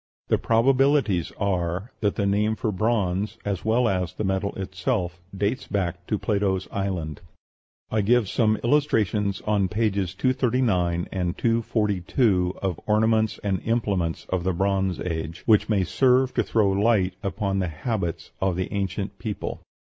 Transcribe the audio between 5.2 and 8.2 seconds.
dates back to Plato's island. I